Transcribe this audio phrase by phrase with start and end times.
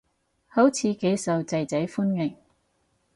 [0.47, 2.35] 好似幾受囝仔歡迎